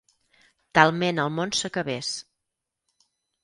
Talment 0.77 1.21
el 1.25 1.31
món 1.37 1.55
s'acabés. 1.59 2.13